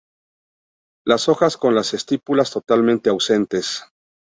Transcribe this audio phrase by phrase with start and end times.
[1.05, 3.85] Las hojas con las estípulas totalmente ausentes.